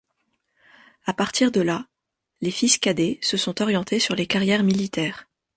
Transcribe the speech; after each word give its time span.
À 1.05 1.13
partir 1.13 1.51
de 1.51 1.61
là, 1.61 1.85
les 2.41 2.49
fils 2.49 2.79
cadets 2.79 3.19
se 3.21 3.37
sont 3.37 3.61
orienté 3.61 3.99
sur 3.99 4.15
les 4.15 4.25
carrières 4.25 4.63
militaires. 4.63 5.29